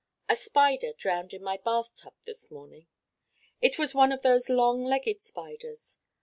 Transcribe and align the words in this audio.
A 0.27 0.35
Spider 0.35 0.93
drowned 0.93 1.31
in 1.31 1.43
my 1.43 1.57
bath 1.57 1.95
tub 1.95 2.15
this 2.25 2.49
morning. 2.49 2.87
It 3.61 3.77
was 3.77 3.93
one 3.93 4.11
of 4.11 4.23
those 4.23 4.49
long 4.49 4.83
legged 4.83 5.21
spiders. 5.21 5.99